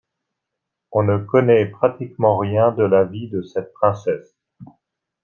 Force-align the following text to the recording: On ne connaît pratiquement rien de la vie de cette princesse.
On 0.91 1.03
ne 1.03 1.19
connaît 1.19 1.67
pratiquement 1.67 2.35
rien 2.39 2.71
de 2.71 2.81
la 2.83 3.03
vie 3.03 3.29
de 3.29 3.43
cette 3.43 3.71
princesse. 3.73 4.35